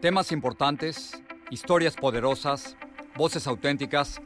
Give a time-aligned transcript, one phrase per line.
[0.00, 2.74] Temas importantes, historias poderosas,
[3.18, 4.18] voces auténticas.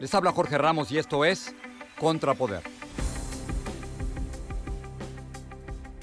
[0.00, 1.54] Les habla Jorge Ramos y esto es
[2.00, 2.62] Contrapoder.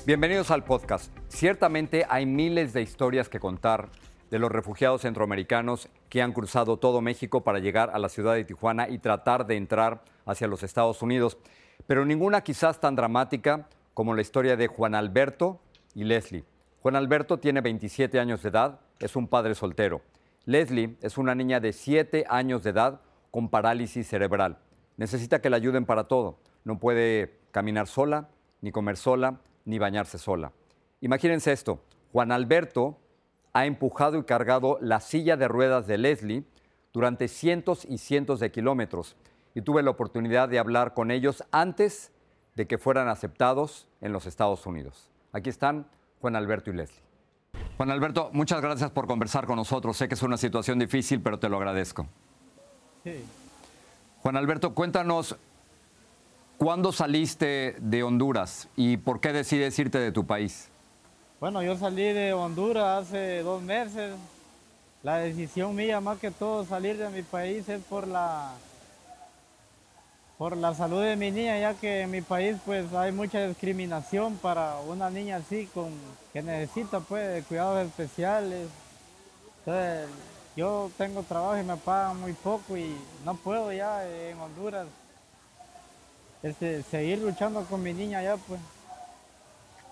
[0.06, 1.12] Bienvenidos al podcast.
[1.28, 3.90] Ciertamente hay miles de historias que contar
[4.30, 8.46] de los refugiados centroamericanos que han cruzado todo México para llegar a la ciudad de
[8.46, 11.40] Tijuana y tratar de entrar hacia los Estados Unidos,
[11.88, 15.60] pero ninguna quizás tan dramática como la historia de Juan Alberto
[15.96, 16.46] y Leslie.
[16.86, 20.04] Juan Alberto tiene 27 años de edad, es un padre soltero.
[20.46, 24.60] Leslie es una niña de 7 años de edad con parálisis cerebral.
[24.96, 26.38] Necesita que la ayuden para todo.
[26.64, 28.30] No puede caminar sola,
[28.62, 30.52] ni comer sola, ni bañarse sola.
[31.02, 31.82] Imagínense esto.
[32.12, 33.00] Juan Alberto
[33.54, 36.44] ha empujado y cargado la silla de ruedas de Leslie
[36.94, 39.16] durante cientos y cientos de kilómetros
[39.56, 42.12] y tuve la oportunidad de hablar con ellos antes
[42.54, 45.10] de que fueran aceptados en los Estados Unidos.
[45.32, 45.88] Aquí están
[46.26, 47.04] Juan Alberto y Leslie.
[47.78, 49.96] Juan Alberto, muchas gracias por conversar con nosotros.
[49.96, 52.08] Sé que es una situación difícil, pero te lo agradezco.
[53.04, 53.24] Sí.
[54.24, 55.36] Juan Alberto, cuéntanos,
[56.58, 60.70] ¿cuándo saliste de Honduras y por qué decides irte de tu país?
[61.40, 64.16] Bueno, yo salí de Honduras hace dos meses.
[65.04, 68.52] La decisión mía, más que todo, salir de mi país es por la
[70.38, 74.38] por la salud de mi niña, ya que en mi país pues hay mucha discriminación
[74.38, 75.92] para una niña así con
[76.34, 78.68] que necesita pues cuidados especiales.
[79.60, 80.10] Entonces,
[80.56, 84.88] yo tengo trabajo y me pagan muy poco y no puedo ya en Honduras
[86.44, 88.60] este, seguir luchando con mi niña allá pues.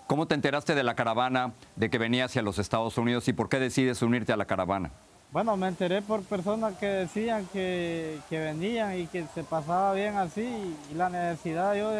[0.06, 3.48] ¿Cómo te enteraste de la caravana de que venía hacia los Estados Unidos y por
[3.48, 4.90] qué decides unirte a la caravana?
[5.34, 10.76] Bueno, me enteré por personas que decían que, venían y que se pasaba bien así
[10.92, 11.90] y la necesidad yo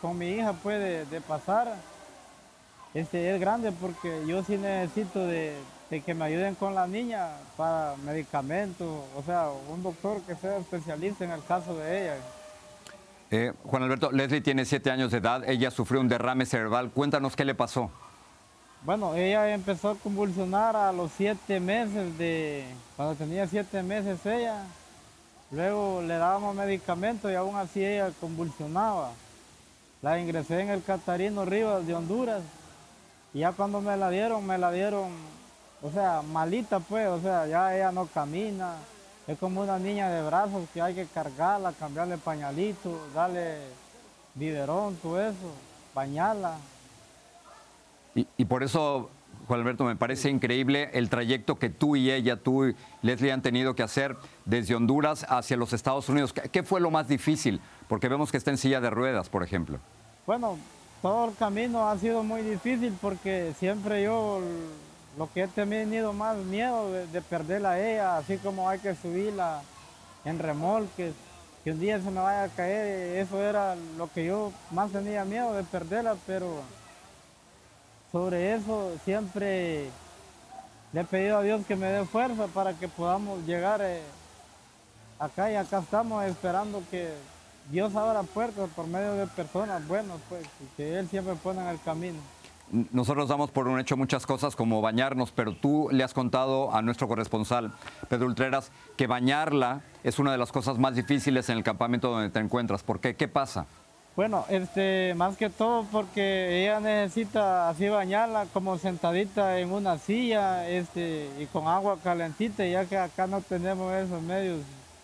[0.00, 1.72] con mi hija pues de, pasar
[2.92, 5.54] este, es grande porque yo sí necesito de,
[6.04, 11.24] que me ayuden con la niña para medicamentos, o sea, un doctor que sea especialista
[11.24, 12.16] en el caso de ella.
[13.30, 17.36] Eh, Juan Alberto, Leslie tiene siete años de edad, ella sufrió un derrame cerebral, cuéntanos
[17.36, 17.92] qué le pasó.
[18.82, 22.64] Bueno, ella empezó a convulsionar a los siete meses de,
[22.96, 24.64] cuando tenía siete meses ella.
[25.50, 29.10] Luego le dábamos medicamentos y aún así ella convulsionaba.
[30.00, 32.40] La ingresé en el Catarino Rivas de Honduras.
[33.34, 35.10] Y ya cuando me la dieron, me la dieron,
[35.82, 38.76] o sea, malita pues, o sea, ya ella no camina.
[39.26, 43.58] Es como una niña de brazos que hay que cargarla, cambiarle pañalito, darle
[44.34, 45.52] biberón, todo eso,
[45.94, 46.54] bañarla.
[48.14, 49.10] Y, por eso,
[49.46, 53.42] Juan Alberto, me parece increíble el trayecto que tú y ella, tú y Leslie han
[53.42, 56.32] tenido que hacer desde Honduras hacia los Estados Unidos.
[56.32, 57.60] ¿Qué, fue lo más difícil?
[57.88, 59.78] Porque vemos que está en silla de ruedas, por ejemplo.
[60.26, 60.58] Bueno,
[61.02, 64.40] todo el camino ha sido muy difícil porque siempre yo
[65.16, 68.94] lo que he tenido más miedo de, de, perderla a ella, así como hay que
[68.94, 69.62] subirla
[70.24, 71.14] en remolques,
[71.64, 75.24] que un día se me vaya a caer, eso era lo que yo más tenía
[75.24, 76.62] miedo de perderla, pero
[78.12, 79.88] sobre eso siempre
[80.92, 84.02] le he pedido a Dios que me dé fuerza para que podamos llegar eh,
[85.18, 87.12] acá y acá estamos esperando que
[87.70, 90.44] Dios abra puertas por medio de personas buenas, pues,
[90.76, 92.18] que Él siempre pone en el camino.
[92.92, 96.82] Nosotros damos por un hecho muchas cosas como bañarnos, pero tú le has contado a
[96.82, 97.72] nuestro corresponsal,
[98.08, 102.30] Pedro Ultreras, que bañarla es una de las cosas más difíciles en el campamento donde
[102.30, 102.84] te encuentras.
[102.84, 103.16] ¿Por qué?
[103.16, 103.66] ¿Qué pasa?
[104.16, 110.68] Bueno, este, más que todo porque ella necesita así bañarla como sentadita en una silla,
[110.68, 114.60] este, y con agua calentita, ya que acá no tenemos esos medios.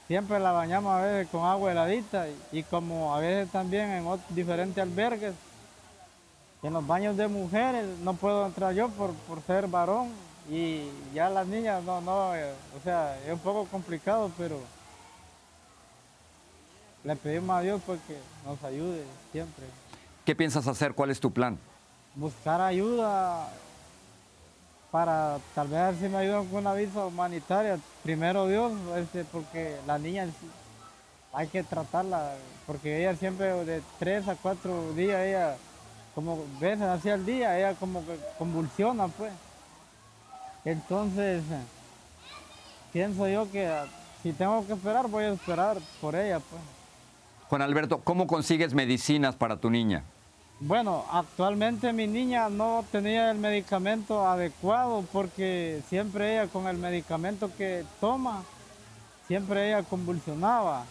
[0.08, 4.82] Siempre la bañamos a veces con agua heladita y, como a veces también en diferentes
[4.82, 5.34] albergues.
[6.62, 10.08] En los baños de mujeres no puedo entrar yo por, por ser varón
[10.50, 14.58] y ya las niñas no, no, eh, o sea, es un poco complicado, pero
[17.06, 19.64] le pedimos a Dios pues que nos ayude siempre.
[20.24, 20.92] ¿Qué piensas hacer?
[20.92, 21.56] ¿Cuál es tu plan?
[22.16, 23.48] Buscar ayuda
[24.90, 27.78] para tal vez si me ayudan con una visa humanitaria.
[28.02, 30.26] Primero Dios, este, porque la niña
[31.32, 32.34] hay que tratarla,
[32.66, 35.56] porque ella siempre de tres a cuatro días, ella
[36.12, 39.32] como veces hacia el día, ella como que convulsiona pues.
[40.64, 41.44] Entonces,
[42.92, 43.70] pienso yo que
[44.24, 46.75] si tengo que esperar, voy a esperar por ella pues.
[47.48, 50.02] Juan Alberto, ¿cómo consigues medicinas para tu niña?
[50.58, 57.50] Bueno, actualmente mi niña no tenía el medicamento adecuado porque siempre ella con el medicamento
[57.56, 58.42] que toma,
[59.28, 60.84] siempre ella convulsionaba.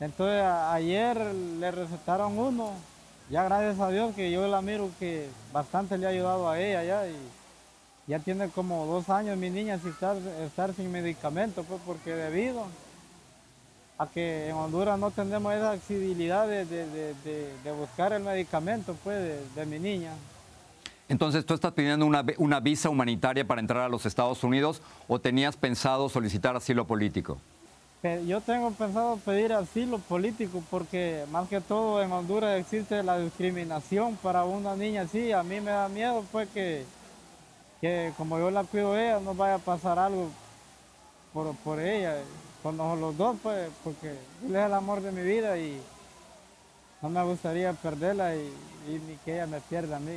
[0.00, 2.72] Entonces ayer le recetaron uno,
[3.30, 6.84] ya gracias a Dios que yo la miro que bastante le ha ayudado a ella
[6.84, 7.04] ya
[8.06, 12.66] ya tiene como dos años mi niña sin estar, estar sin medicamento pues porque debido
[13.98, 19.78] a que en Honduras no tenemos esa accesibilidad de, buscar el medicamento pues, de, mi
[19.78, 20.12] niña.
[21.08, 25.18] Entonces, ¿tú estás pidiendo una, una, visa humanitaria para entrar a los Estados Unidos o
[25.20, 27.38] tenías pensado solicitar asilo político?
[28.26, 34.16] Yo tengo pensado pedir asilo político porque más que todo en Honduras existe la discriminación
[34.16, 35.32] para una niña así.
[35.32, 36.84] A mí me da miedo pues que,
[37.80, 40.28] que como yo la cuido ella no vaya a pasar algo
[41.32, 42.16] por, por ella
[42.64, 44.12] con los dos, pues, porque
[44.42, 45.78] él es el amor de mi vida y
[47.02, 48.50] no me gustaría perderla y,
[48.88, 50.16] ni que ella me pierda a mí.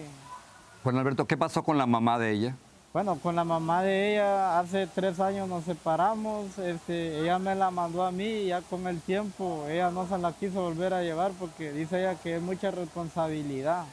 [0.81, 2.55] Juan Alberto, ¿qué pasó con la mamá de ella?
[2.93, 7.69] Bueno, con la mamá de ella hace tres años nos separamos, este, ella me la
[7.69, 11.03] mandó a mí y ya con el tiempo ella no se la quiso volver a
[11.03, 13.83] llevar porque dice ella que es mucha responsabilidad.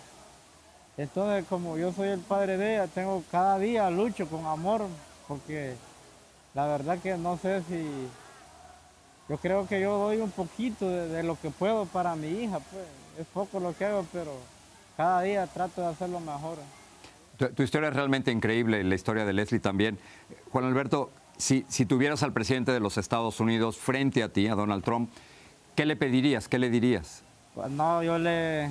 [0.96, 4.82] Entonces, como yo soy el padre de ella, tengo cada día lucho con amor
[5.26, 5.74] porque
[6.54, 7.84] la verdad que no sé si
[9.28, 12.84] yo creo que yo doy un poquito de, lo que puedo para mi hija, pues.
[13.18, 14.32] Es poco lo que hago, pero
[14.96, 16.58] cada día trato de hacerlo mejor.
[17.54, 20.00] Tu, historia es realmente increíble, la historia de Leslie también.
[20.50, 24.56] Juan Alberto, si, si tuvieras al presidente de los Estados Unidos frente a ti, a
[24.56, 25.10] Donald Trump,
[25.76, 26.48] ¿qué le pedirías?
[26.48, 27.22] ¿Qué le dirías?
[27.54, 28.68] Pues no, yo le,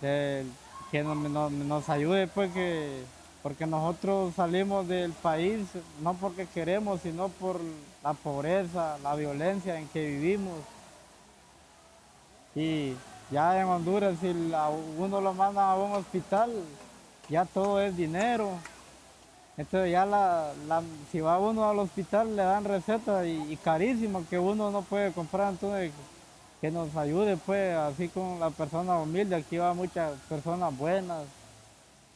[0.00, 3.02] que nos ayude, pues que
[3.46, 5.68] porque nosotros salimos del país
[6.02, 7.60] no porque queremos, sino por
[8.02, 10.58] la pobreza, la violencia en que vivimos.
[12.56, 12.94] Y
[13.30, 14.34] ya en Honduras, si
[14.98, 16.50] uno lo manda a un hospital,
[17.28, 18.50] ya todo es dinero.
[19.56, 20.50] Entonces ya la,
[21.12, 25.52] si va uno al hospital le dan recetas y, carísimas que uno no puede comprar,
[25.52, 25.92] entonces
[26.60, 31.22] que nos ayude pues, así con la persona humilde, aquí va muchas personas buenas,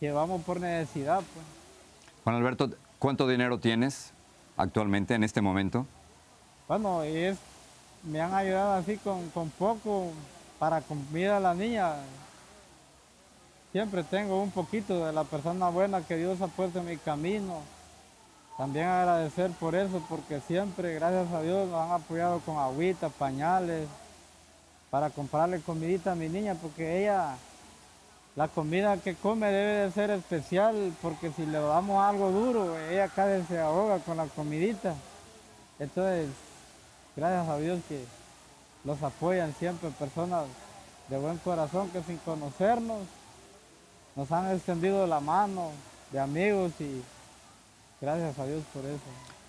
[0.01, 1.19] que vamos por necesidad.
[1.19, 1.47] Pues.
[2.25, 4.13] Juan Alberto, ¿cuánto dinero tienes
[4.57, 5.87] actualmente en este momento?
[6.67, 7.37] Bueno, es,
[8.03, 10.09] me han ayudado así con, poco
[10.59, 11.97] para comida a la niña.
[13.73, 17.61] Siempre tengo un poquito de la persona buena que Dios ha puesto en mi camino.
[18.57, 23.87] También agradecer por eso, porque siempre, gracias a Dios, nos han apoyado con agüita, pañales,
[24.91, 27.37] para comprarle comidita a mi niña, porque ella
[28.37, 33.09] la comida que come debe de ser especial porque si le damos algo duro, ella
[33.09, 34.95] casi se ahoga con la comidita.
[35.79, 36.29] Entonces,
[37.17, 38.05] gracias a Dios que
[38.85, 40.45] los apoyan siempre personas
[41.09, 43.01] de buen corazón que sin conocernos
[44.15, 45.71] nos han extendido la mano
[46.13, 47.03] de amigos y
[48.01, 49.01] gracias a Dios por eso.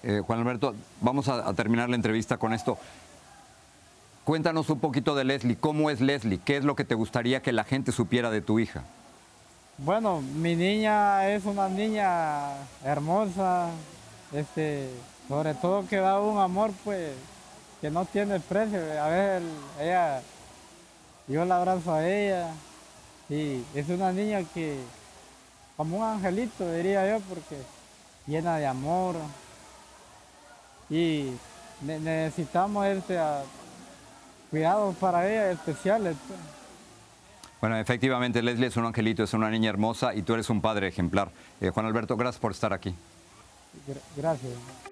[0.04, 2.78] Eh, Juan Alberto, vamos a terminar la entrevista con esto.
[4.24, 5.58] Cuéntanos un poquito de Leslie.
[5.58, 6.38] ¿Cómo es Leslie?
[6.38, 8.84] ¿Qué es lo que te gustaría que la gente supiera de tu hija?
[9.80, 13.70] Bueno, mi niña es una niña hermosa,
[14.32, 14.90] este,
[15.28, 17.14] sobre todo que da un amor pues
[17.82, 18.80] que no tiene precio.
[19.02, 19.42] A ver,
[19.80, 20.22] ella,
[21.28, 22.52] yo la abrazo a ella
[23.28, 24.78] y es una niña que,
[25.76, 27.58] como un angelito diría yo, porque
[28.28, 29.16] llena de amor
[30.92, 31.32] y
[31.82, 33.18] necesitamos este,
[34.52, 36.16] cuidados para ella especiales.
[36.28, 36.40] Pues.
[37.62, 40.88] Bueno, efectivamente, Leslie es un angelito, es una niña hermosa y tú eres un padre
[40.88, 41.30] ejemplar.
[41.60, 42.94] Eh, Juan Alberto, gracias por estar aquí.
[44.16, 44.91] Gracias.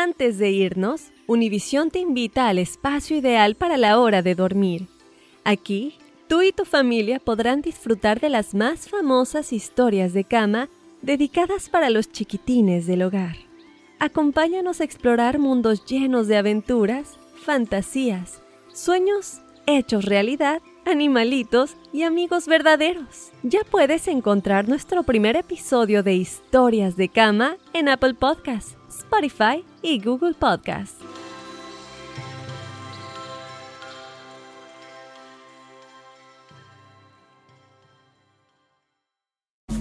[0.00, 4.86] Antes de irnos, Univisión te invita al espacio ideal para la hora de dormir.
[5.42, 10.68] Aquí, tú y tu familia podrán disfrutar de las más famosas historias de cama
[11.02, 13.38] dedicadas para los chiquitines del hogar.
[13.98, 18.40] Acompáñanos a explorar mundos llenos de aventuras, fantasías,
[18.72, 23.30] sueños hechos realidad, animalitos y amigos verdaderos.
[23.42, 30.00] Ya puedes encontrar nuestro primer episodio de Historias de Cama en Apple Podcasts, Spotify y
[30.00, 30.96] Google Podcasts.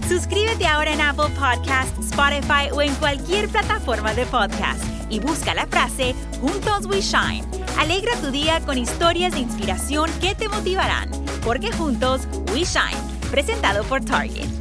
[0.07, 5.67] Suscríbete ahora en Apple Podcasts, Spotify o en cualquier plataforma de podcast y busca la
[5.67, 7.66] frase Juntos We Shine.
[7.77, 11.11] Alegra tu día con historias de inspiración que te motivarán,
[11.45, 12.97] porque juntos We Shine,
[13.29, 14.56] presentado por Target.